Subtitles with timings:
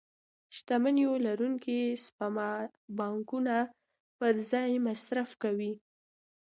[0.55, 2.51] شتمنيو لرونکي سپما
[2.97, 3.57] پانګونه
[4.17, 5.71] پر ځای مصرف کوي.